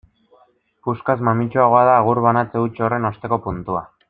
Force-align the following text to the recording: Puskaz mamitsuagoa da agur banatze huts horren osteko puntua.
Puskaz 0.87 1.17
mamitsuagoa 1.27 1.83
da 1.91 1.99
agur 2.01 2.23
banatze 2.29 2.65
huts 2.67 2.75
horren 2.89 3.11
osteko 3.15 3.45
puntua. 3.49 3.89